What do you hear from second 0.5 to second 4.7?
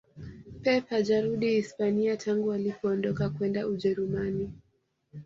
Pep hajarudi Hispania tangu alipoondoka kwenda ujerumani